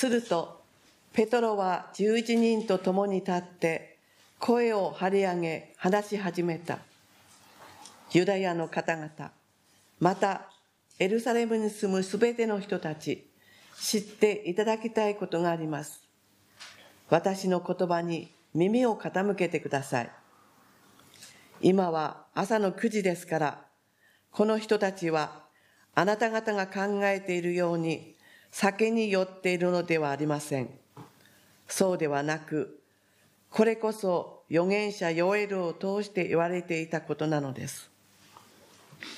[0.00, 0.62] すると、
[1.12, 3.98] ペトロは十一人と共に立って、
[4.38, 6.78] 声を張り上げ話し始めた。
[8.12, 9.10] ユダヤの方々、
[9.98, 10.48] また
[10.98, 13.28] エルサレムに住むすべての人たち、
[13.78, 16.00] 知っていただきたいことがあります。
[17.10, 20.10] 私の言葉に耳を傾けてください。
[21.60, 23.66] 今は朝の9時ですから、
[24.30, 25.42] この人たちは
[25.94, 28.16] あなた方が考えているように
[28.50, 30.70] 酒に酔っているのではありません。
[31.68, 32.80] そうではなく、
[33.50, 37.90] これこそ預言者ヨエルを通して言われていたことなのです。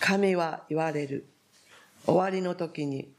[0.00, 1.26] 神は言われる。
[2.04, 3.12] 終わりの時に、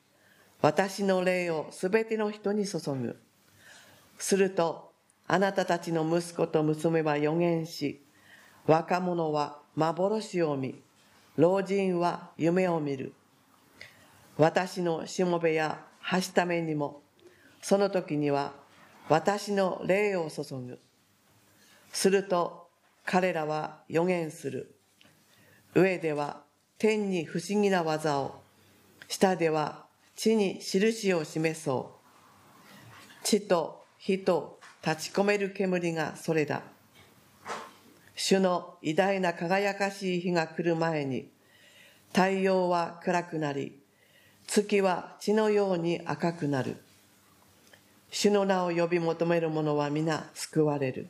[0.61, 3.19] 私の霊をすべての人に注ぐ。
[4.17, 4.91] すると、
[5.27, 8.05] あなたたちの息子と娘は予言し、
[8.65, 10.81] 若者は幻を見、
[11.35, 13.13] 老人は夢を見る。
[14.37, 17.01] 私のしもべやはしためにも、
[17.61, 18.53] その時には
[19.07, 20.79] 私の霊を注ぐ。
[21.93, 22.67] すると
[23.05, 24.75] 彼らは予言する。
[25.73, 26.43] 上では
[26.77, 28.41] 天に不思議な技を、
[29.07, 31.99] 下では地に印を示そ
[33.23, 33.25] う。
[33.25, 36.63] 地と火と立ち込める煙がそれだ。
[38.15, 41.31] 主の偉大な輝かしい日が来る前に、
[42.09, 43.82] 太陽は暗くなり、
[44.61, 46.77] 月は血のように赤くなる。
[48.11, 51.07] 主の名を呼び求める者は皆救われる。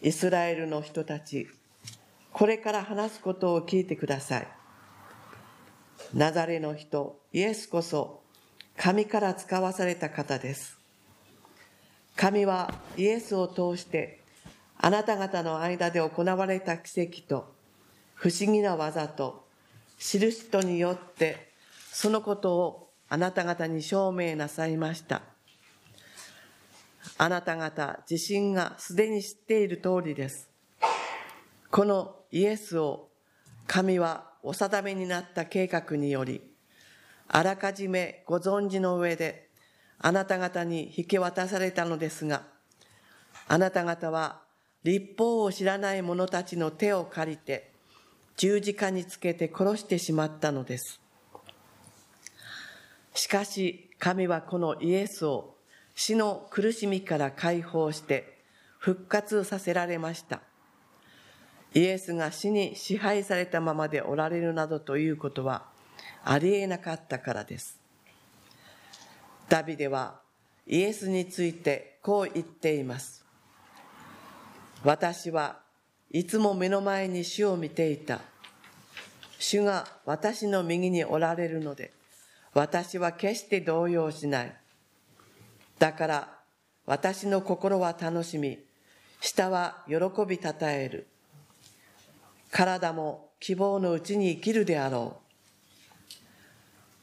[0.00, 1.48] イスラエルの人たち、
[2.32, 4.48] これから話すことを聞いてください。
[6.14, 8.20] ナザレの人、イエスこそ、
[8.76, 10.78] 神から使わされた方です。
[12.14, 14.20] 神はイエスを通して、
[14.78, 17.52] あなた方の間で行われた奇跡と、
[18.14, 19.44] 不思議な技と、
[19.98, 21.53] 印とによって、
[21.96, 25.22] そのことをあなた方に証明なさいました。
[27.16, 30.50] あなた方自身がすでに知っている通りです。
[31.70, 33.10] このイエスを
[33.68, 36.42] 神はお定めになった計画により、
[37.28, 39.48] あらかじめご存知の上で
[40.00, 42.42] あなた方に引き渡されたのですが、
[43.46, 44.42] あなた方は
[44.82, 47.70] 立法を知らない者たちの手を借りて
[48.36, 51.03] 十字架につけて殺してしまったのです。
[53.14, 55.54] しかし神はこのイエスを
[55.94, 58.42] 死の苦しみから解放して
[58.78, 60.40] 復活させられました。
[61.72, 65.64] イエスが死に支配されたままでおられるなどということは
[66.24, 67.80] ありえなかったからです。
[69.48, 70.20] ダビデは
[70.66, 73.24] イエスについてこう言っています。
[74.82, 75.60] 私は
[76.10, 78.20] いつも目の前に主を見ていた。
[79.38, 81.93] 主が私の右におられるので、
[82.54, 84.56] 私は決して動揺しない。
[85.78, 86.38] だから
[86.86, 88.58] 私の心は楽しみ、
[89.20, 91.08] 舌は喜びたたえる。
[92.50, 95.24] 体も希望のうちに生きるであろう。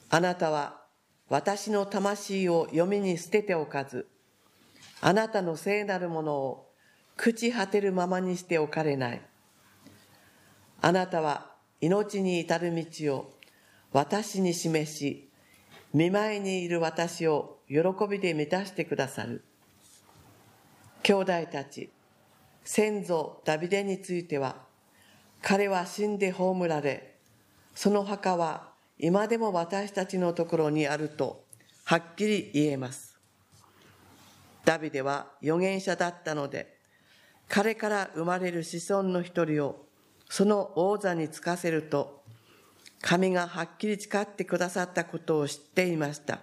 [0.10, 0.82] あなたは
[1.30, 4.08] 私の魂を読みに捨てておかず、
[5.02, 6.72] あなたの聖なるものを
[7.18, 9.22] 朽ち果てるままにしておかれない。
[10.82, 11.52] あなたは
[11.82, 13.34] 命に至る道を
[13.92, 15.31] 私に示し、
[15.94, 17.78] 見舞いにいる私を喜
[18.10, 19.44] びで満たしてくださる。
[21.04, 21.90] 兄弟たち、
[22.64, 24.56] 先祖ダビデについては、
[25.42, 27.18] 彼は死んで葬られ、
[27.76, 28.70] その墓は
[29.00, 31.44] 今でも私たちのところにあると、
[31.84, 33.20] はっきり言えます。
[34.64, 36.78] ダビデは預言者だったので、
[37.50, 39.86] 彼から生まれる子孫の一人を
[40.30, 42.21] その王座につかせると
[43.02, 46.40] 神がはっきり誓ってくださったことを知っていました。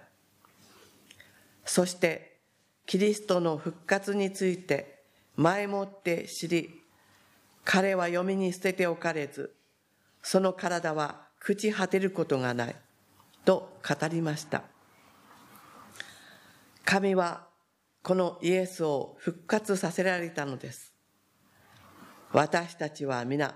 [1.65, 2.37] そして、
[2.85, 5.03] キリストの復活について
[5.35, 6.81] 前もって知り、
[7.63, 9.55] 彼は読みに捨てておかれず、
[10.21, 12.75] その体は朽ち果てることがない、
[13.45, 14.63] と語りました。
[16.83, 17.47] 神は
[18.01, 20.93] このイエスを復活させられたのです。
[22.31, 23.55] 私たちは皆、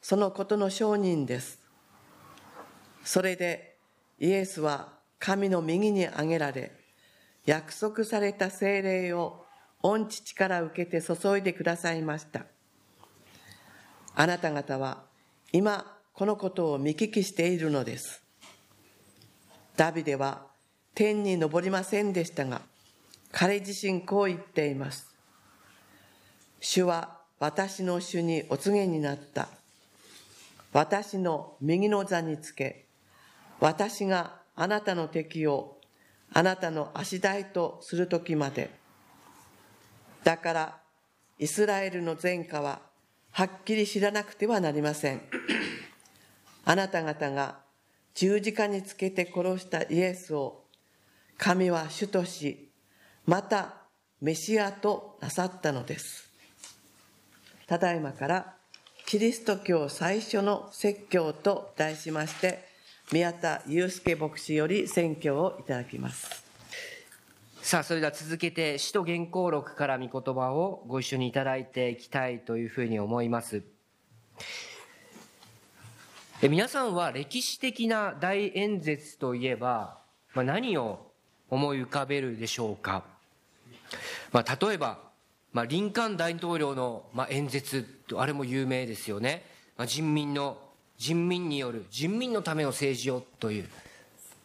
[0.00, 1.63] そのことの証人です。
[3.04, 3.76] それで
[4.18, 6.72] イエスは神の右に挙げられ、
[7.46, 9.44] 約束された精霊を
[9.82, 12.46] 御父から受けて注いでくださいました。
[14.14, 15.02] あなた方は
[15.52, 18.22] 今このことを見聞きしているのです。
[19.76, 20.46] ダビデは
[20.94, 22.62] 天に登りませんでしたが、
[23.32, 25.12] 彼自身こう言っています。
[26.60, 29.48] 主は私の主にお告げになった。
[30.72, 32.83] 私の右の座につけ、
[33.60, 35.78] 私があなたの敵を
[36.32, 38.70] あなたの足台とする時まで。
[40.24, 40.78] だから、
[41.38, 42.80] イスラエルの前科は、
[43.30, 45.22] はっきり知らなくてはなりません。
[46.64, 47.58] あなた方が
[48.14, 50.64] 十字架につけて殺したイエスを、
[51.36, 52.70] 神は主とし、
[53.26, 53.74] また
[54.20, 56.30] メシアとなさったのです。
[57.66, 58.54] ただいまから、
[59.06, 62.73] キリスト教最初の説教と題しまして、
[63.12, 66.42] 宮田祐介牧師より選挙をいただきます。
[67.60, 73.62] さあ、それでは続けて、使徒原稿録から御言葉をご一緒にいただいていきたいというふうに思います。
[76.42, 79.98] 皆さんは歴史的な大演説といえば、
[80.34, 81.10] まあ、何を
[81.48, 83.04] 思い浮かべるでしょうか？
[84.32, 84.98] まあ、例えば、
[85.52, 87.86] まあ、リンカーン大統領の、まあ、演説、
[88.16, 89.44] あれも有名ですよね。
[89.76, 90.58] まあ、人民の
[90.98, 93.68] 人民による人民のための政治をという、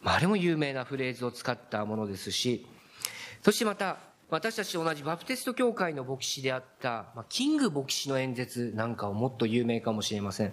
[0.02, 2.66] まあ、あれも有名なフレーズを使ったものですし、
[3.42, 3.98] そしてまた、
[4.28, 10.52] 私たちと同じバプテスト教会の牧師であった、まあ、キング牧師の演説なんかをもっと有名かもしれません。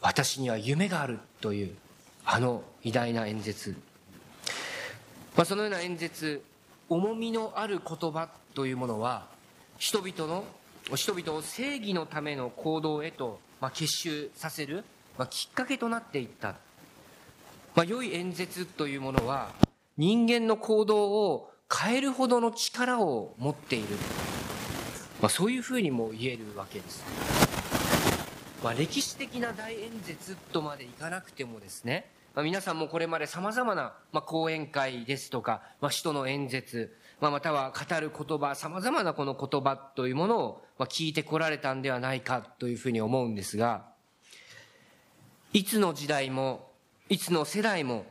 [0.00, 1.76] 私には夢があるという、
[2.24, 3.76] あの偉大な演説。
[5.36, 6.42] まあ、そのような演説、
[6.88, 9.28] 重みのある言葉というものは、
[9.78, 10.44] 人々の、
[10.96, 14.84] 人々を正義のための行動へと、まあ、結集させる
[15.22, 16.56] まあ、きっかけとなっていった。
[17.76, 19.50] まあ、良い演説というものは、
[19.96, 23.86] 人間の行動を変えるほどの力を持っている。
[25.20, 27.04] まあ、そういうふうにも言えるわけです。
[28.64, 43.91] まあ、歴史的な大演説とまでいかなくてもですね、まあ、皆さんもこれまで様々な、まあ、講演会ですとか、まあ、使徒の演説、まあ、または語る言葉、様々なこの言葉というものを、まあ、聞いてこられたんではないかというふうに思うんですが、
[45.52, 46.70] いつの時代も、
[47.10, 48.06] いつの世代も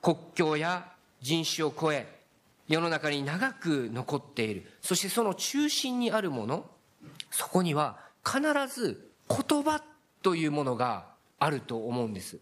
[0.00, 0.90] 国境や
[1.20, 2.06] 人種を超え、
[2.66, 4.70] 世の中に長く残っている。
[4.80, 6.66] そしてその中心にあるもの、
[7.30, 8.40] そこには必
[8.74, 9.82] ず言葉
[10.22, 11.06] というものが
[11.38, 12.38] あると思うんです。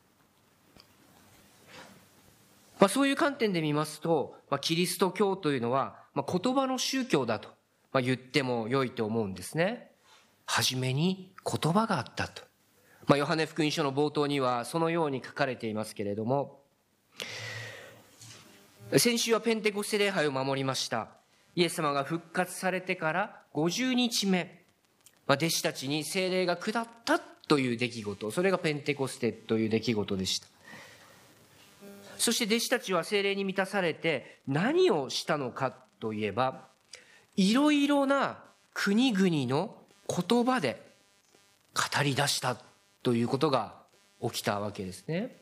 [2.78, 7.48] まあ、そういう観点で見ますと、まあ、キリスト教というのは、まあ、言葉の宗教だと、
[7.92, 9.90] まあ、言っても良いと思うんですね。
[10.44, 12.45] はじめに言葉があったと。
[13.06, 16.60] まあ、ヨハネ福音書の冒頭にはそのように書かれていますけれども、
[18.96, 21.08] 先週はペンテコステ礼拝を守りました。
[21.54, 24.64] イエス様が復活されてから50日目、
[25.26, 30.48] まあ、弟子たちに精霊が下ったという出来事、それがペンテコステという出来事でした。
[32.18, 35.70] そして弟子たちは精霊に満たされて何をしたのか
[36.00, 36.66] といえば、
[37.36, 38.38] いろいろな
[38.74, 39.76] 国々の
[40.08, 40.82] 言葉で
[41.74, 42.56] 語り出した
[43.06, 43.76] ということが
[44.20, 45.36] 起きたわけですね。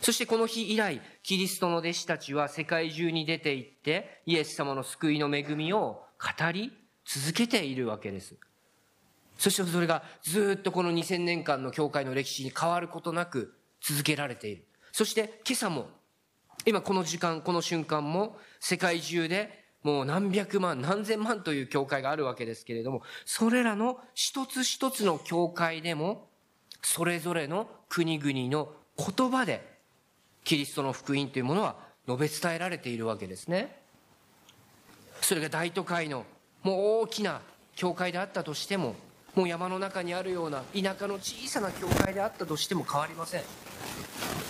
[0.00, 6.72] そしてこの日以来、キリストの弟子たちは世界中に出て行って、イエス様の救いの恵みを語り
[7.04, 8.36] 続けているわけです。
[9.36, 14.64] そしてそれがずっとこの2000年間の教会の歴史に変わることなく続けられている。
[14.90, 15.90] そして今朝も、
[16.64, 26.28] 今この時間、この瞬間も世界中でもう何百万、何千万という教会があるわけですけれども、それらの一つ一つの教会でも、
[26.82, 29.78] それぞれの国々の言葉で、
[30.44, 33.76] キリストの福音というものは述べ伝えられているわけですね。
[35.20, 36.24] それが大都会の
[36.62, 37.40] もう大きな
[37.76, 38.96] 教会であったとしても、
[39.34, 43.42] もう山の中にあるような田舎の小さな教会であったとしても変わりません。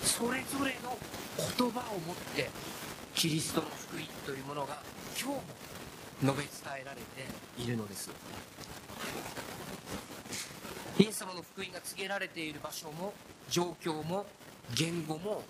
[0.02, 0.97] それぞれの
[1.58, 2.49] 言葉を持って、
[3.14, 4.78] キリストの福音というものが
[5.20, 5.42] 今日も
[6.22, 8.10] 述べ伝えられているのです。
[10.96, 13.12] イエス様の福音が告げられている場所も
[13.50, 14.26] 状況も
[14.76, 15.42] 言語も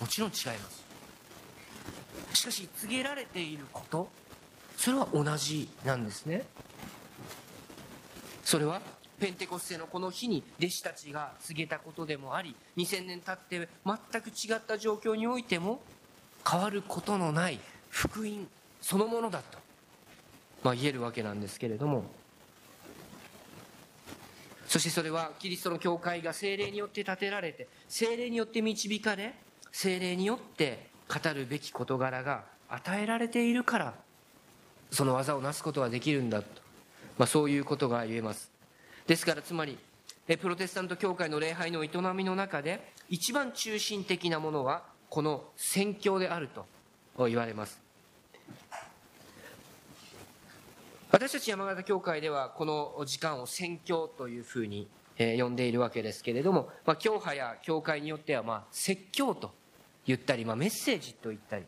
[0.00, 0.84] もちろん違います。
[2.34, 4.08] しかし告げられていること
[4.76, 6.44] それは同じなんですね。
[8.44, 8.80] それは
[9.18, 15.80] ペンテコステのこの日に弟子たちが告げたことでもあり2000年経って全く違った状況においても
[16.48, 18.46] 変わることのない福音
[18.86, 19.58] そのものだと、
[20.62, 22.04] まあ、言えるわけなんですけれども。
[24.68, 29.34] そしてそれはキリストの教会が精霊によって建てられて精霊によって導かれ
[29.72, 33.94] 精霊によって語るべき事柄が与えられているから
[34.90, 36.46] その技をなすことができるんだと、
[37.16, 38.52] まあ、そういうことが言えます。
[39.06, 39.78] ですからつまり
[40.40, 46.66] プロテスタント教会の礼拝の営みの中で一番中心的なものはこの宣教であると
[47.26, 47.85] 言われます。
[51.12, 59.52] 私たち山形教会ではこの時間を宣教というふうに呼んでいるわけですけれども、まあ、教派や教会によってはまあ説教と
[60.04, 61.64] 言ったり、まあ、メッセージと言ったり、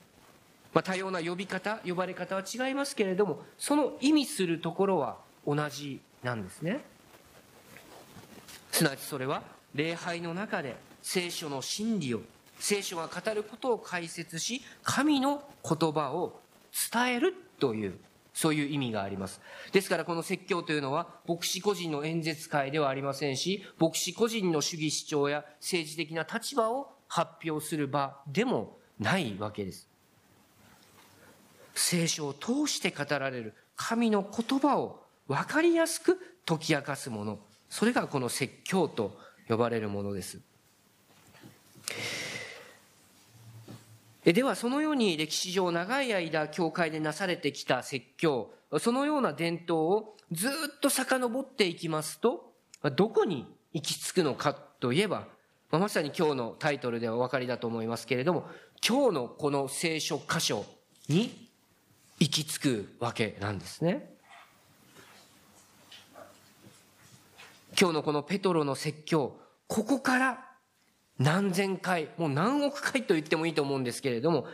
[0.75, 5.17] まあ、多様な呼び方呼ばれ方は違いますけれどもその意味するところは
[5.47, 6.81] 同じなんですね。
[8.73, 9.43] すなわちそれは
[9.75, 12.21] 礼拝の中で聖書の真理を
[12.59, 16.41] 聖書が語ることを解説し神の言葉を
[16.93, 17.99] 伝えるという
[18.39, 19.41] そういう意味があります。
[19.73, 29.89] ですからこの説教というのは牧師個人の演説会ではありませんし牧師個人の主義主張や政治的な立場を発表する場でもないわけです。
[31.75, 36.17] 聖書を通して語られる神の言葉を分かりやすく
[36.47, 37.41] 解き明かすもの。
[37.69, 39.19] それがこの説教と
[39.49, 40.39] 呼ばれるものです。
[44.33, 52.53] ではそのように歴史上長い間教会でなされてきた説教そのような伝統をずっと遡っていきますと
[52.97, 55.27] どこに行き着くのかといえば
[55.71, 58.47] まさに今日のタイトルではお分かりだと思いますけれども
[58.87, 60.65] 今日のこの聖書箇所
[61.09, 61.49] に
[62.21, 64.15] 行き着くわけなんですね。
[67.79, 70.48] 今日のこのペトロの説教ここから
[71.19, 74.47] 何千回もう何億回と言ってもいいと思うんですけれども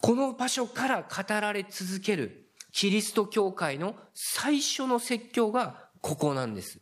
[0.00, 6.80] この場所から語られ続けるキリスト教会の最初の説教がここなんです。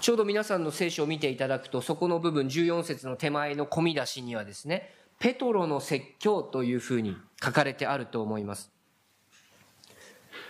[0.00, 8.70] ちょうど皆さんの聖書を見ていただくとそこの部分14節の手前の込み出しにはですねペトロの説教というふうに書かれてあると思います。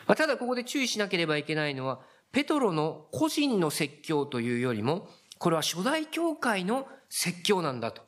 [0.07, 2.01] ただここで注意しなければいけないのは
[2.33, 5.09] ペトロの個人の説教というよりも
[5.39, 8.03] これは初代教会の説教なんだと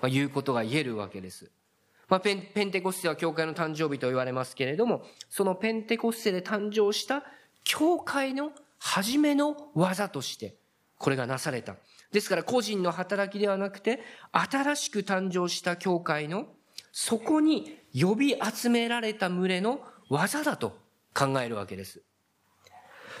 [0.00, 1.50] まあいうことが言えるわけです。
[2.08, 7.24] まあ、ペンペンテコステは教会の誕生日と言われますけれども、そのペンテコステで誕生した
[7.64, 10.54] 教会の初めの技として、
[10.98, 11.76] これがなされた。
[12.12, 16.46] ですから個人の働きではなくて、新しく誕生した教会の、
[16.92, 20.78] そこに呼び集められた群れの技だと
[21.12, 22.02] 考えるわけです。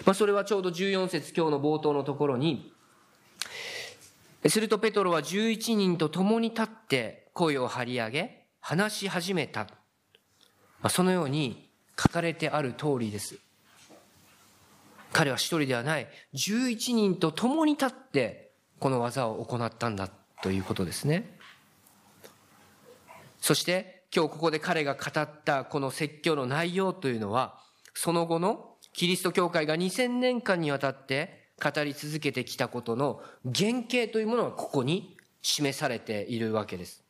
[0.04, 2.72] まあ、それはちょうど14節今日の冒頭のところに、
[4.50, 9.68] するとペトロは11人と共に立って声を張り上げ、話し始めた。
[10.88, 13.38] そのように書かれてある通りです。
[15.12, 20.10] 彼は一人ではない、11人と共に立ってこの技を行ったんだ
[20.42, 21.38] ということですね。
[23.40, 27.58] そして今日ここで彼が語ったこの説教の内容というのは、
[27.94, 37.02] その後のキリスト教会が2000年間にわたって語り続けてきたことの原型というものがここに示されているわけです。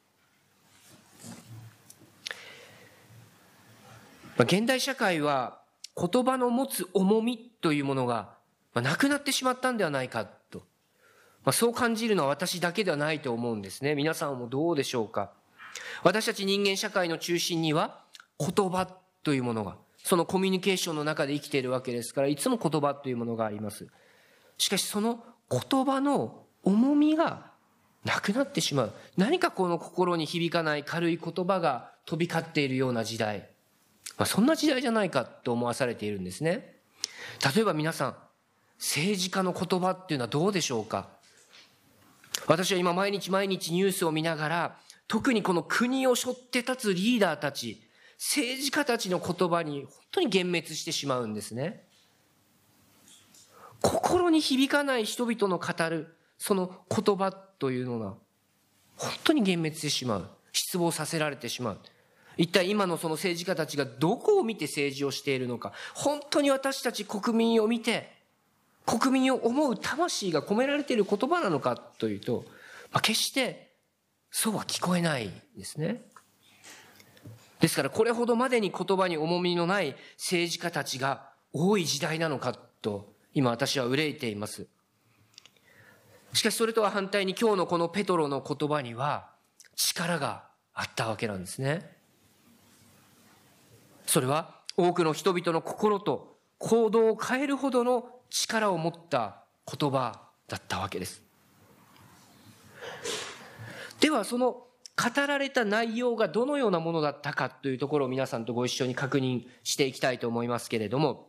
[4.38, 5.60] 現代社会は
[5.96, 8.34] 言葉の持つ重みというものが
[8.74, 10.62] なくなってしまったんではないかと。
[11.52, 13.94] そう感じるのは私だけではないと思うんですね。
[13.94, 15.32] 皆さんもどうでしょうか。
[16.02, 18.00] 私たち人間社会の中心には
[18.38, 18.86] 言葉
[19.22, 23.86] というものが、そのコミュニケーションの中で生きているわけですから、いつも言葉というものがあります。
[24.58, 27.52] しかしその言葉の重みが
[28.04, 28.92] なくなってしまう。
[29.16, 33.48] 何かこの心に響かない軽い言葉が飛び交っているような時代。
[34.18, 36.76] まあ、そんな時代じゃないかと思わされているんですね。
[37.54, 38.16] 例えば皆さん、
[38.78, 41.08] 政治家の言葉っていうのはどうでしょうか？
[42.46, 44.76] 私は今毎日毎日ニュースを見ながら、
[45.08, 47.82] 特にこの国を背負って立つリーダーたち、
[48.18, 51.86] 政治家たちの言葉に本当に幻滅してしまうんですね。
[53.83, 58.14] 心に響かない人々の語るその言葉というのが
[58.97, 60.28] 本当に幻滅してしまう。
[60.52, 61.78] 失望させられてしまう。
[62.38, 65.73] 一体今のその政治家たちがどこを見て政治をしているのか。
[65.95, 68.11] 本当に私たち国民を見て
[68.87, 72.45] 国民を思う魂が込められている言葉なのかというと、
[72.92, 73.75] まあ、決して
[74.30, 76.02] そうは聞こえないですね。
[77.61, 84.66] ですからこれほどまでに言葉に重みのない政治家たちが多い時代なのかと今私は憂いています。
[86.33, 89.28] しかしそれとは反対に今日のこのペトロの言葉には
[89.75, 91.99] 力があったわけなんですね。
[94.07, 101.23] それは多くの人々の心と行動を変えるほどの力を持った言葉だったわけです。
[104.00, 111.25] ではその語られた内容がどのようなものだったかというところを皆さんとご一緒に確認していきたいと思いますけれども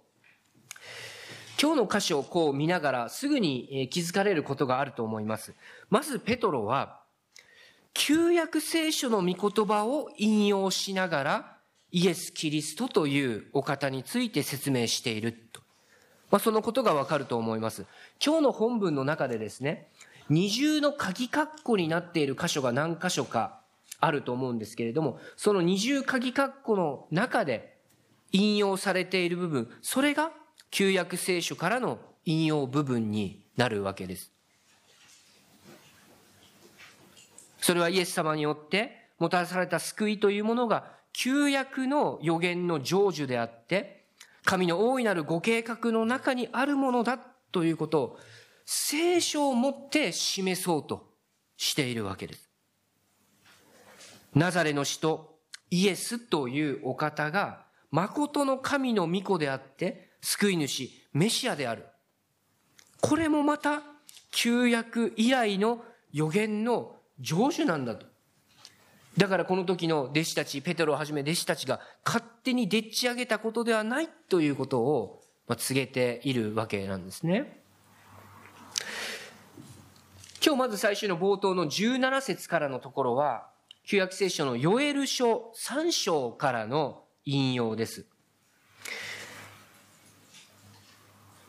[1.59, 5.53] 今日の箇所をこう見ながらすぐに気づかれることがあると思います。
[5.89, 7.01] まずペトロは、
[7.93, 11.57] 旧約聖書の御言葉を引用しながら、
[11.91, 15.61] イエス・キリストというお方について説明していると。
[16.29, 17.85] まあ、そのことがわかると思います。
[18.23, 19.87] 今日の本文の中でですね、
[20.29, 23.61] 二重の鍵括弧になっている箇所が何箇所か
[23.99, 27.77] あると思うんですけれども、その二重鍵括弧の中で
[28.31, 30.31] 引用されている部分、それが
[30.71, 34.31] 旧約聖書からの引用部分になるわけです。
[37.59, 44.05] それはイエス様によってもたらされた救いというものが旧約の予言の成就であって、
[44.45, 47.17] 神の大いなるご計画の中にあるものだ
[47.51, 48.19] ということを
[48.65, 51.09] 聖書をもって示そうと
[51.57, 52.49] しているわけです。
[54.35, 55.39] ナザレの使徒
[55.71, 61.85] イエスというお方が誠の神の御子であって救い主メシアである。
[63.01, 63.81] これもまた
[64.31, 68.05] 旧約以来の予言の成就なんだと。
[69.17, 77.63] だからこの時の弟子たち、ペテロをはじめ弟子たちが勝手にでっち上げたことではないということを告げているわけなんですね。
[80.45, 83.49] 今日まず最初の冒頭の17節からのところは、
[83.85, 88.05] 旧約聖書のヨエル書3章からの引用です。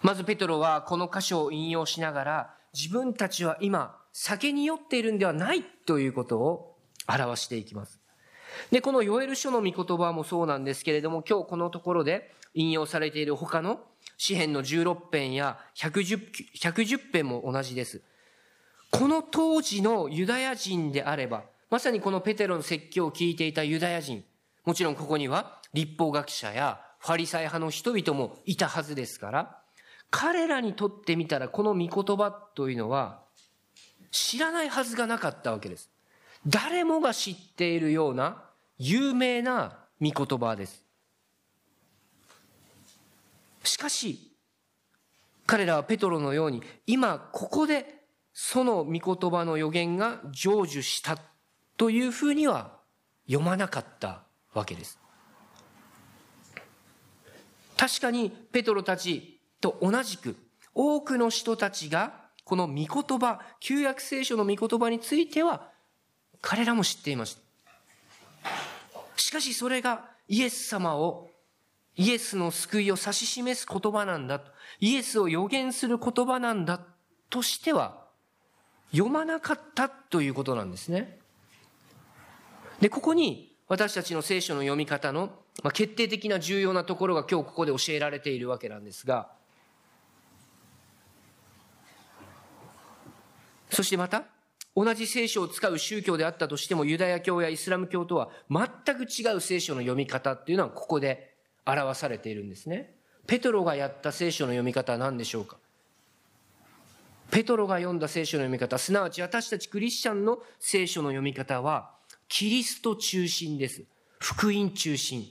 [0.02, 6.76] まずペトロはこの箇所を引用しながら、自分たちは今、酒に酔っているんではないということを
[7.08, 8.00] 表していきます。
[8.70, 13.80] で、このヨエル書の御言葉もそうなんですけれども、今日このところで引用されている他の
[14.16, 16.20] 詩篇の16編や110、
[16.56, 18.02] 110編も同じです。
[18.90, 24.24] この当時のユダヤ人であれば、まさにこのペテロの説教を聞いていたユダヤ人、
[24.64, 29.57] もちろんここには立法学者やファリサイ派の人々もいたはずですから、
[30.10, 33.20] 彼らにとってみたらこの御言葉というのは
[34.10, 35.90] 知らないはずがなかったわけです。
[36.46, 38.42] 誰もが知っているような
[38.78, 40.84] 有名な御言葉です。
[43.64, 44.32] しかし、
[45.46, 51.18] 彼らはペトロのように、今ここでその御言葉の予言が成就した
[51.76, 52.78] というふうには
[53.26, 54.22] 読まなかった
[54.54, 54.98] わけです。
[57.76, 60.36] 確かにペトロたちと同じく
[60.74, 62.12] 多くの人たちが
[62.44, 65.68] この御言葉、旧約聖書の御言葉については
[66.40, 67.42] 彼らも知っていました。
[69.16, 71.30] しかしそれがイエス様を、
[71.96, 74.40] イエスの救いを指し示す言葉なんだ、
[74.80, 76.80] イエスを予言する言葉なんだ
[77.28, 78.06] としては、
[78.92, 81.18] 読まなかったということなんですね。
[82.80, 89.30] で、ここに私たちの聖書の読み方の、まあ、決定的な重要なところが今日ここで教えられているわけなんですが、
[93.70, 94.24] そしてまた、
[94.76, 101.34] 同じ聖書を使う宗教であったとしても、ユダヤ教やイスラム教とは全く違う聖書の読み方っていうのはここで
[101.66, 102.94] 表されているんですね。
[103.26, 105.56] ペトロがやった聖書の読み方は何でしょうか？
[107.30, 111.90] ペトロが読んだ聖書の読み方、すなわち私たちクリスチャンの聖書の読み方は、
[112.28, 113.82] キリスト中心です。
[114.18, 115.30] 福音中心。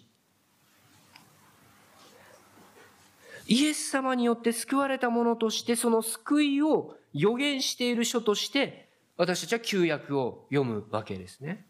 [3.47, 11.65] イエス様によって救われた者として、その救いを予言している書として、私たちは旧約を読むわけですね。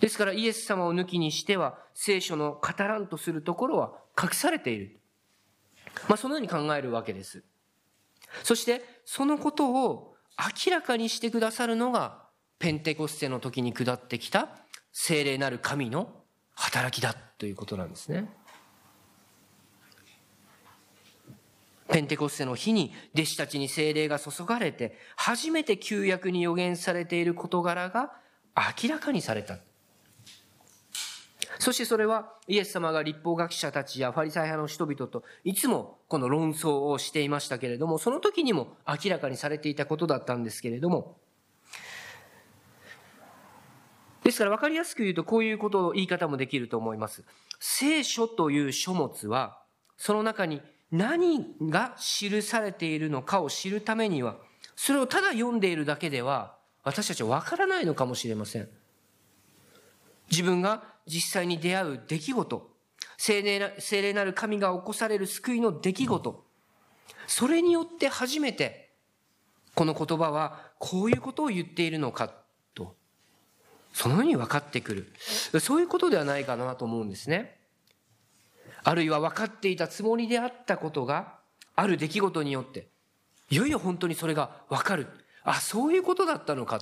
[0.00, 5.00] ですからイエス様を抜きにしては聖書の語らんとするところは隠されている。
[6.08, 7.44] まあそのように考えるわけです。
[8.42, 10.14] そしてそのことを
[10.66, 12.22] 明らかにしてくださるのが
[12.58, 14.48] ペンテコステの時に下ってきた
[14.92, 16.08] 聖霊なる神の
[16.54, 18.28] 働きだということなんですね。
[21.88, 28.12] ペンテコステの日に弟子たちに精霊が注がれて、初めて旧約に予言されている事柄が
[28.82, 29.58] 明らかにされた。
[31.58, 41.18] そしてそれはイエス様が立法学者たちやファリサイ派の人々といつもこの論争をしていましたけれども、その時にも明らかにされていたことだったんですけれども、
[44.24, 47.24] ですから分かりやすく言うとこういうことを言い方もできると思います。
[47.60, 49.58] 聖書という書物は、
[49.96, 54.36] その中に何が記されているのかを知るためには、
[54.76, 58.68] それをただ読んでいるだけでは、私たちはわからないのかもしれません。
[60.30, 62.70] 自分が実際に出会う出来事、
[63.16, 66.44] 聖霊な聖霊なる神が起こされる救いの出来事、
[67.26, 68.90] それによって初めて、
[69.74, 72.34] この言葉はこういうことを言っているのか
[72.74, 72.96] と、
[73.94, 75.12] そのように分かってくる。
[75.60, 77.61] そういうことではないかなと思うんですね。
[78.84, 81.38] あるいは分かっていたつもりであったことが、
[81.74, 82.88] ある出来事によって、
[83.50, 85.06] いよいよ本当にそれが分かる。
[85.44, 86.80] あ、そういうことだったのか。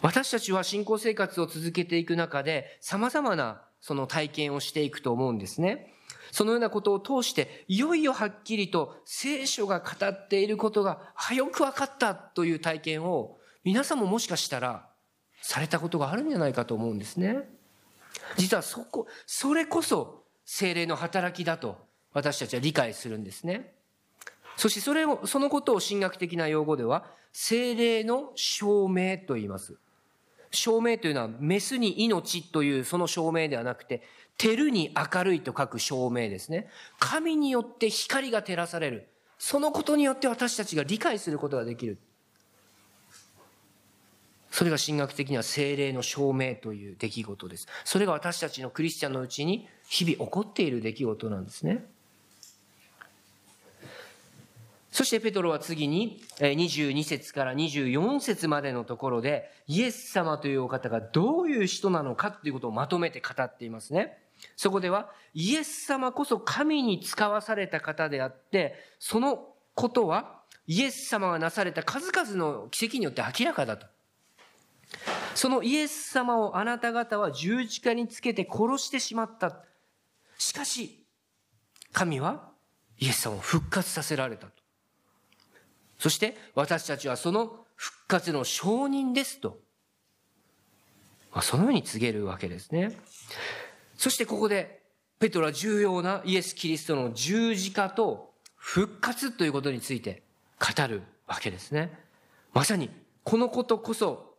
[0.00, 5.92] 私たちは信仰生活を続けていく中で、様々なその体験をしていくと思うんですね。
[6.30, 14.88] そのようなことを通して、いよいよはっきりと聖書が語っていることが、はよく分かったという体験を皆さんももしかしたら
[15.40, 17.48] されたことがあるんじゃないかと思うんですね。
[18.36, 21.76] 実はそこ、それこそ精霊の働きだと
[22.12, 23.72] 私たちは理解するんですね。
[24.56, 29.76] そしてそれを、そのことを神学的な用語では、精霊の証明と言います。
[30.50, 34.02] 証明というのは、メスに命というその証明ではなくて、
[34.36, 36.68] 照るに明るいと書く証明ですね。
[36.98, 39.08] 神によって光が照らされる。
[39.38, 41.98] そのことによって私たちが理解することができる。
[44.52, 47.66] それが神学的には精霊の証明という出来事です。
[47.86, 51.86] それが私たちのクリスチャンのうちに日々起こっている出来事なんですね。
[54.90, 64.18] そしてペトロは次に22節から24節までのところでイエス様というお方がどういう人なのかということをまとめて語っていますね。
[64.54, 73.86] そこではイエス様こそ神に使わされた方であってそのことはイエス様がなされた数々の奇跡によって明らかだと。
[75.34, 79.60] そのイエス様をあなた方は十字架につけて殺してしまった。
[80.38, 81.04] しかし
[81.92, 82.50] 神は
[82.98, 84.52] イエス様を復活させられたと。
[85.98, 89.58] そして私たちはその復活の証人ですと、
[91.32, 92.98] まあ、そのように告げるわけですね。
[93.96, 94.82] そしてここで
[95.18, 100.22] ペトロは重要なイエス・キリストの十字架と復活ということについて
[100.58, 101.96] 語るわけですね。
[102.52, 102.90] まさに
[103.22, 104.31] このことこそ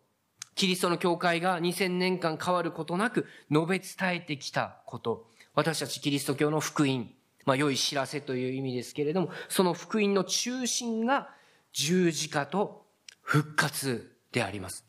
[0.56, 5.28] キリストの教会が2000年間変わることなく述べ伝えてきたこと。
[5.56, 7.10] 私たちキリスト教の福音。
[7.46, 11.30] まあ良い知らせという意味ですけれども、その福音の中心が
[11.74, 12.86] 十字架と
[13.22, 14.86] 復活であります。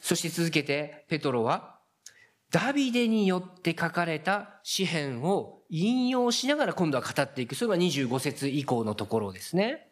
[0.00, 1.76] そして続けてペトロは
[2.50, 7.56] ダビデによって書かれた詩篇を引用しながら今度は語っていく。
[7.56, 9.88] それが25節以降のところですね。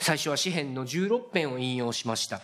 [0.00, 2.42] 最初は詩篇の16編を引用しました。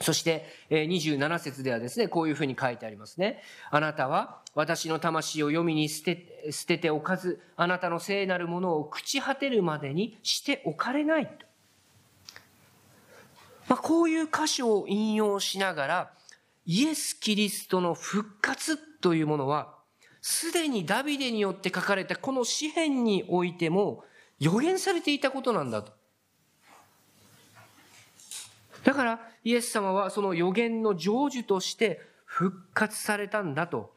[0.00, 3.40] そして27節ではですね、こういうふうに書いてありますね。
[3.70, 11.46] あなたは私の魂を読みに捨て捨てておかず、あなたの聖なるものを朽ち果てるまでにしておかれないと。
[13.68, 16.10] まあ、こういう箇所を引用しながら、
[16.66, 19.75] イエス・キリストの復活というものは、
[20.28, 24.02] すでにダビデによって書かれたこの詩篇においても
[24.40, 25.92] 予言されていたことなんだと。
[28.82, 33.94] だからイエス様はその予言の成就として復活されたんだと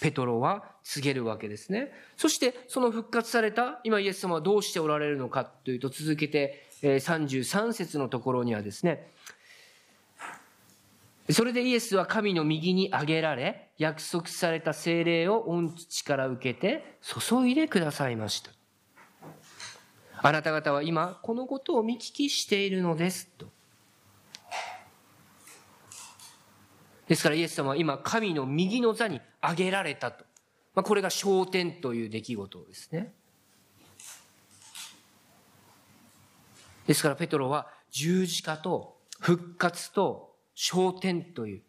[0.00, 1.92] ペトロは告げるわけですね。
[2.16, 9.12] そしてその復活された今イエス様はどうしておられるのかというと続けて33節のところにはですね
[11.30, 18.50] それでイエスは神の右に挙げられ約束された精霊を御父から受けて注いでくださいました。
[20.24, 23.28] あなた方は今このことを見聞きしているのです。
[23.38, 23.46] と。
[27.06, 30.10] ですからイエス様は今神の右の座に挙げられた。
[30.10, 30.24] と、
[30.74, 33.12] まあ、これが昇天という出来事ですね。
[36.86, 40.31] ですからペトロは十字架と復活と
[40.64, 41.62] 昇天という、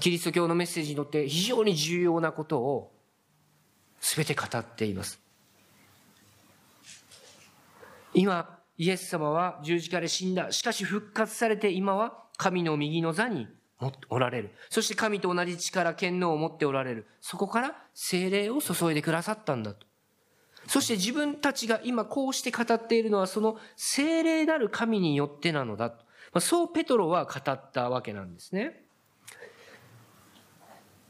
[0.00, 2.90] キリスト教のメッセージにとって非常に重要なことを
[4.00, 5.20] 全て語っています。
[8.14, 10.50] 今、イエス様は十字架で死んだ。
[10.50, 13.46] しかし復活されて今は神の右の座に
[14.08, 14.50] おられる。
[14.70, 17.06] そして神と同じ力、権能を持っておられる。
[17.20, 19.86] そこから精霊を注いでくださったんだと。
[20.66, 26.07] そして自分たちが今こうして語っているのはその精霊なる神によってなのだと。
[26.32, 28.84] まあそうペトロは語ったわけなんですね。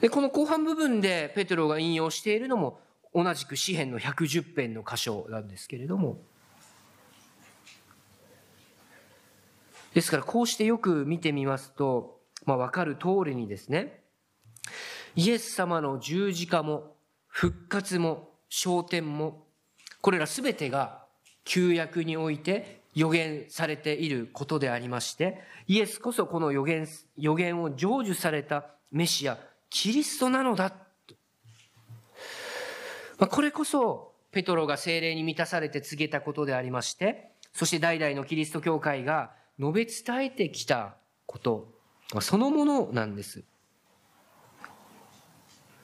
[0.00, 2.81] で、この後半部分でペトロが引用しているのも
[3.14, 6.18] 同じく詩篇の110編の箇所なんですけれども。
[9.94, 14.00] ですからこうしてよく見てみますと、まあわかる通りにですね、
[15.16, 16.94] イエス様の十字架も
[17.26, 19.46] 復活も昇天も、
[20.00, 21.04] これらすべてが
[21.44, 29.38] 旧約において予言されていることでありまして、イエスこそこの予言、予言を成就されたメシア、
[29.70, 30.72] キリストなのだ。
[33.18, 40.94] まあ、これこそ、ペトロが精霊に満たされて告げたことでありまして、そして代々のキリスト教会が述べ伝えてきた
[41.27, 41.72] こと、
[42.20, 43.42] そのものなんです。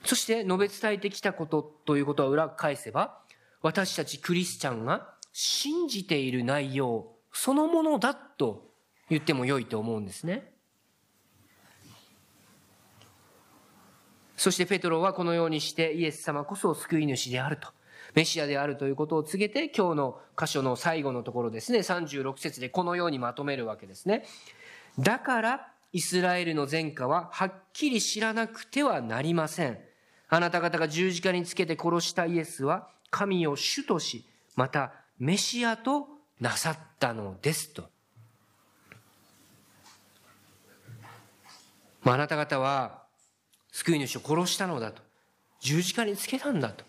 [0.04, 3.18] そして述べ伝えてきたことということは裏返せば、
[3.62, 8.70] 私たちクリスチャンが信じている内容そのものだと
[9.10, 10.52] 言っても良いと思うんですね。
[14.36, 17.68] そしてペトロはこのようにしてイエス様こそ救い主であると。
[18.14, 24.24] メシアであるということを告げて、今日の箇所の最後のところですね、36節でこのようにまとめるわけですね。
[25.00, 29.78] だから、イスラエルの前科ははっきり知らなくてはなりません。
[30.28, 36.08] あなた方が十字架につけて殺したイエスは、神を主とし、またメシアと
[36.40, 37.84] なさったのですと。
[42.02, 43.02] まあ、なた方は
[43.72, 45.02] 救い主を殺したのだと。
[45.60, 46.84] 十字架につけたんだと。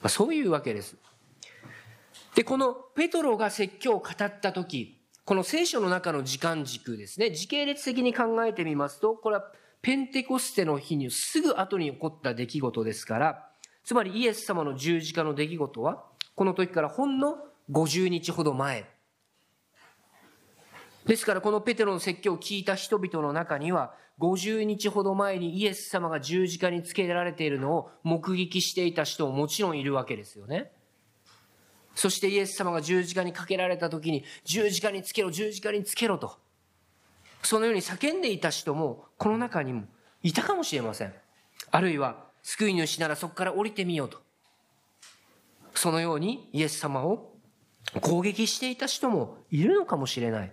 [0.00, 0.96] まあ、そういうわけです。
[2.34, 13.48] で、このペトロが説教を語った時、この聖書の中の時間軸ですね、時系列的に考えてみますと、これはペンテコステの日にすぐ後に起こった出来事ですから、
[13.84, 16.04] つまりイエス様の十字架の出来事は、
[16.38, 17.36] この時からほんの
[17.72, 18.88] 50日ほど前。
[21.04, 30.70] ですからこのペテロの説教を聞いた人々の中には、50日ほど前にイエス様が十字架につけられているのを目撃していた人ももちろんいるわけですよね。
[31.96, 36.38] そしてイエス様が十字架にかけられた時に、十字架につけろ、十字架につけろと。
[37.42, 39.86] そのように叫んでいた人も、この中にも
[40.22, 41.12] いたかもしれません。
[41.72, 44.27] あるいは、救い主ならそこから降りてみようと。
[45.78, 47.36] そのようにイエス様を
[48.00, 50.52] 攻撃していた人もいるのかもしれない。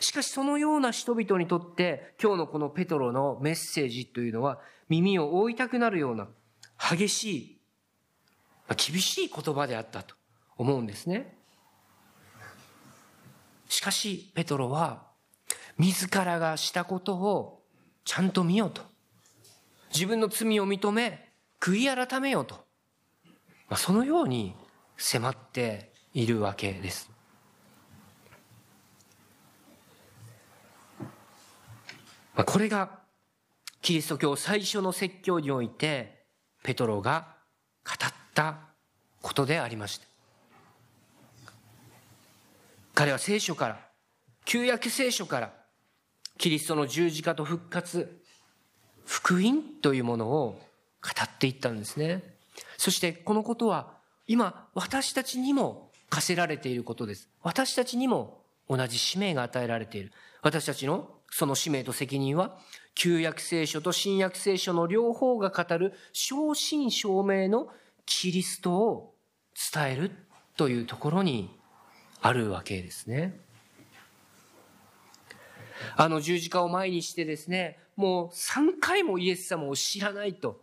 [0.00, 6.28] しかしそのような人々にとって今日のこのペトロのメッセージというのは耳を覆いたくなるような
[6.78, 7.60] 激しい、
[8.68, 10.14] 厳しい言葉であったと
[10.56, 11.36] 思うんですね。
[13.68, 15.02] しかしペトロは
[15.76, 17.62] 自らがしたことを
[18.04, 18.82] ちゃんと見ようと。
[19.92, 22.61] 自分の罪を認め悔い改めようと。
[23.68, 24.54] まあ、そのように
[24.96, 27.10] 迫っているわけです。
[32.34, 33.00] まあ、これが
[33.80, 36.24] キリスト教最初の説教において
[36.62, 37.36] ペトロが
[37.84, 38.58] 語った
[39.20, 40.06] ことでありました。
[42.94, 43.78] 彼は聖書から、
[44.44, 45.52] 旧約聖書から、
[46.38, 48.20] キリストの十字架と復活、
[49.06, 50.60] 福音というものを
[51.00, 52.31] 語っていったんですね。
[52.82, 53.92] そしてこのことは
[54.26, 57.28] 今私たちにも課せられていることです。
[57.40, 60.10] 私たちにも同じ使命が与えられている。
[60.42, 62.58] 私たちのその使命と責任は、
[62.96, 67.68] 旧約聖書と新約聖書の両方が語る正真正銘の
[68.04, 69.14] キリストを
[69.72, 70.10] 伝える
[70.56, 71.56] というところに
[72.20, 73.38] あるわけですね。
[75.94, 80.61] あの十字架を前にしてですね、もう3回もイエス様を知らないと。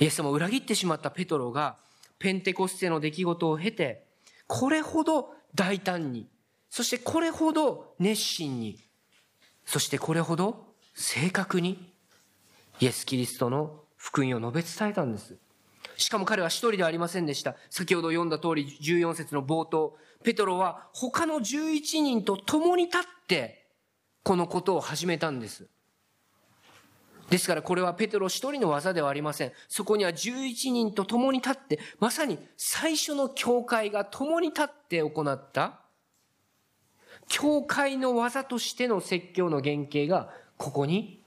[0.00, 1.76] イエス様を裏切ってしまったペトロが、
[2.18, 4.06] ペンテコステの出来事を経て、
[4.46, 6.26] これほど大胆に、
[6.70, 8.80] そしてこれほど熱心に、
[9.66, 11.92] そしてこれほど正確に、
[12.80, 15.36] イエス・キリストの福音を述べ伝えたんです。
[15.98, 17.56] しかも彼は一人ではありませんでした。
[17.68, 23.66] 先ほど読んだ通り14節の冒頭、ペトロは他の11人と共に立って
[24.22, 25.68] このことを始めたんです。
[27.30, 29.52] ですからこれはペテロ一人の技ではありません。
[29.68, 35.80] そこには11人と共に立って、まさに最初の教会が共に立って行った
[37.28, 41.22] 教会の技としての説教の原型がここに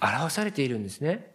[0.00, 1.34] 表されているんですね。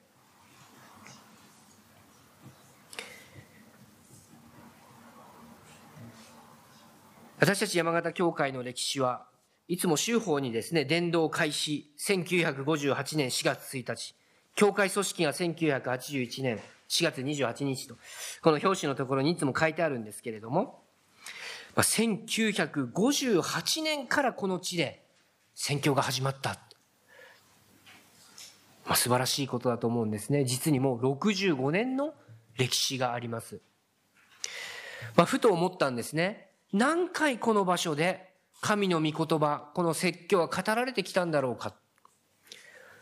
[7.39, 9.28] 私たち山形教会の歴史は
[9.69, 14.15] いつも州法にですね、伝道開始、1958年4月1日、
[14.55, 17.95] 教会組織が1981年4月28日と、
[18.41, 20.83] この表紙のところにいつも書いてあるんですけれども、
[21.75, 25.05] まあ、1958年からこの地で
[25.53, 26.59] 宣教が始まった。
[28.85, 30.45] まあ、素晴らしいことだと思うんですね。
[30.45, 32.15] 実にもう65年の
[32.57, 33.61] 歴史があります。
[35.15, 36.49] まあ、ふと思ったんですね。
[36.73, 38.28] 何回この場所で
[38.61, 41.73] 神の御言葉、この説教は語られてきたんだろうか。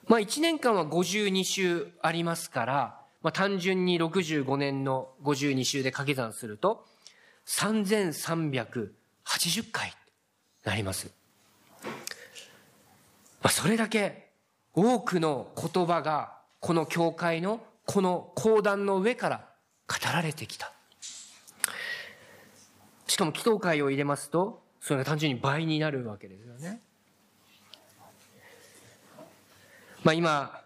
[0.05, 6.85] まあ1年間は52週ありますから、まあ単純に65年の52週で掛け算すると、
[7.47, 8.91] 3380
[9.71, 9.93] 回
[10.63, 11.11] なります。
[11.83, 11.89] ま
[13.43, 14.29] あそれだけ
[14.73, 19.47] 多くの言葉がこの教会のこの講談の上から
[19.87, 20.71] 語られてきた。
[23.07, 26.79] しかも祈祷会を入れますと、それが単純に倍になるわけですよね。
[30.01, 30.61] まあ今、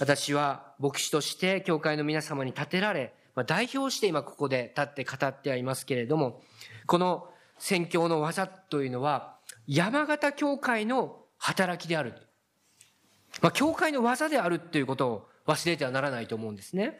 [0.00, 6.42] 私は牧師として教会の皆様に立てられ、まあ、代表して今ここで立って語ってはいますけれども、
[6.86, 9.36] この宣教の技というのは
[9.68, 12.14] 山形教会の働きである。
[13.40, 16.98] まあ、教会の技であるということを忘れてはならないと思うんですね。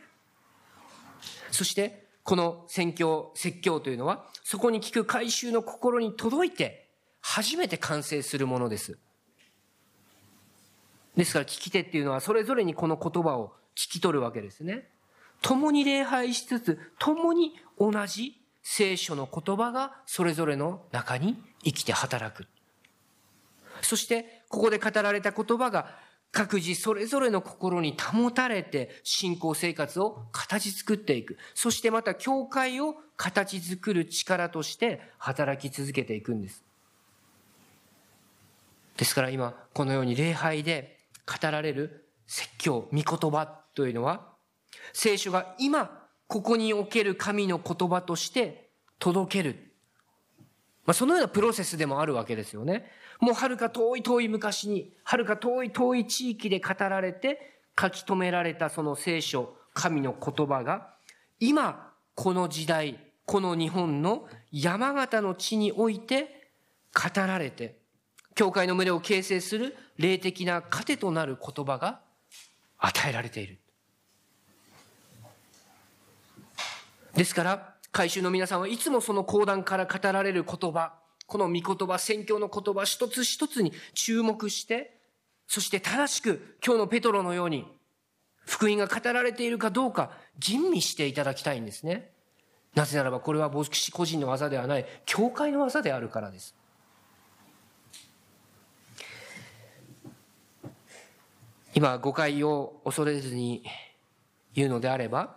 [1.51, 6.89] そしてこの宣教説教というのはそこに聞く回収の心に届いて
[7.21, 8.99] 初めて完成するものです。
[11.17, 14.89] ですから聞き手っていうのはそれぞれにこの言葉を聞き取るわけですね。
[15.43, 22.47] 共に礼拝しつつ共に同じ聖書の言葉がそれぞれの中に生きて働く。
[23.83, 25.99] そしてここで語られた言葉が
[26.35, 31.39] 各自それぞれの心に保たれて信仰生活を形作っていく。
[31.55, 36.65] そしてまた教会を形作る力として働き続けていくんです。
[38.97, 44.27] ですから今このように礼拝で語られる説教、御言葉というのは
[44.93, 49.73] 聖書が今ここにおける神の言葉として届ける。
[50.85, 52.91] まあ、そのようなプロセスでもあるわけですよね。
[53.25, 60.91] もうはるか遠い遠い昔に、はるか遠い遠い地域で語られて書き留められたその聖書、神の言葉が、
[61.41, 66.51] 今、この時代、この日本の山形の地において
[66.93, 67.79] 語られて、
[68.35, 72.01] 教会の群れを形成する霊的な糧となる言葉が
[72.77, 73.59] 与えられている。
[77.15, 80.93] ですから、改宗の皆さんはいつもその講談から語られる言葉、
[81.35, 85.01] この御言葉、宣教の言葉一つ一つに注目して、
[85.49, 87.67] そして正しく今日のペトロのように
[88.47, 92.13] 福音が語られているかどうか吟味していただきたいんですね。
[92.77, 96.55] なぜならばこれは牧師個人の技ではない、教会の技であるからです。
[101.75, 103.65] 今、誤解を恐れずに
[104.55, 105.35] 言うのであれば、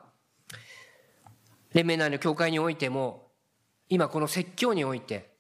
[1.74, 3.32] 連盟内の教会においても、
[3.90, 5.36] 今この説教において、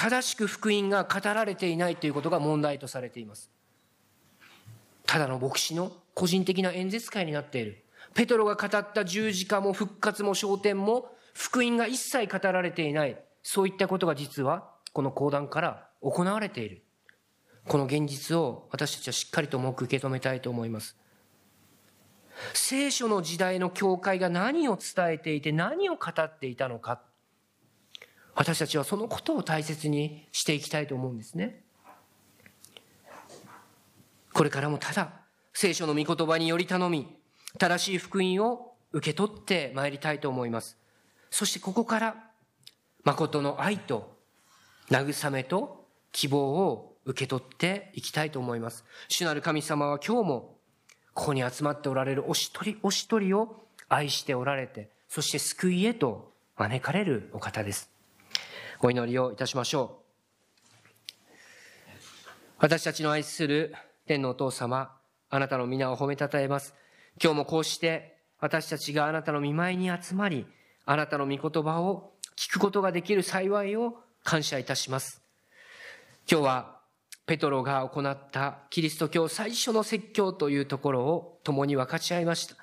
[0.00, 3.50] 正しく福音が語られていないということが問題とされています。
[5.04, 7.84] ただの牧師の個人的な演説会になっている。
[8.14, 13.18] ペトロが語った十字架も復活も昇天も福音が一切語られていない。
[13.42, 16.84] そういったことが実はこの講談から行われている。
[17.66, 20.96] この現実を私たちはしっかりと重く受け止めたいと思います。
[22.54, 27.00] 聖書の時代の教会が何を伝えていて何を語っていたのか。
[28.38, 31.64] 私たちはそのことを大切にしていきたいと思うんですね。
[34.32, 35.10] これからもただ
[35.52, 37.18] 聖書の御言葉により頼み、
[37.58, 40.78] 正しい福音を受け取ってまいりたいと思います。
[41.30, 42.14] そしてここから
[43.02, 44.16] 誠の愛と
[44.88, 48.84] 慰めと希望を受け取っていきたいと思います。
[49.08, 50.58] 主なる神様は今日も
[51.12, 57.97] ここに集まっておられるお一人お一人を愛しておられて、そして救いへと招かれるお方です。
[58.80, 60.08] お祈りをいたしましょう。
[62.60, 63.74] 私たちの愛する
[64.06, 64.96] 天のお父様、
[65.30, 66.74] あなたの皆を褒めたたえます。
[67.22, 70.46] 今日もこうして私たちがあなたの見舞いに集まり、
[70.86, 75.22] あなたの御言葉を聞くことができる幸いを感謝いたします。
[76.30, 76.78] 今日は
[77.26, 82.54] ペトロが行ったキリスト教最初の説教というところを共に分かち合いました。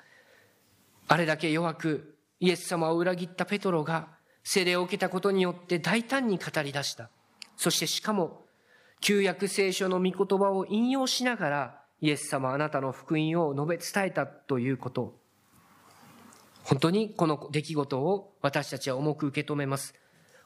[1.08, 4.15] あれだけ弱くイエス様を裏切ったペトロが
[4.48, 7.10] 聖霊を受けたことによって大胆に語り出した。
[7.56, 8.44] そしてしかも
[9.00, 15.16] 旧約聖書の御言葉を引用しながらイエス様あなたの福音を述べ伝えたということ。
[16.62, 19.94] 本当にこの出来事を私たちは重く受け止めます。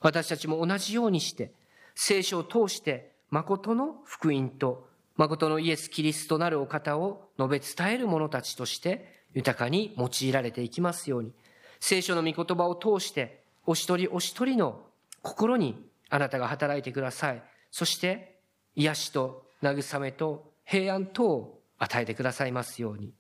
[0.00, 1.52] 私たちも同じようにして
[1.94, 11.32] 聖書を通して誠の福音と誠のイエス・キリストなるお方を述べ伝える者たちとして豊かに用いられていきますように、
[11.80, 13.39] 聖書の御言葉を通して
[13.70, 14.80] お一人お一人の
[15.22, 17.42] 心にあなたが働いてください。
[17.70, 18.40] そして
[18.74, 23.12] 癒しと慰めと平安等を与えてくださいますように。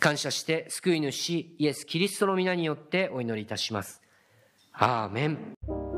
[0.00, 4.02] 感謝して救い主イエス・キリストの皆によってお祈りいたします。
[4.72, 5.89] アーメン。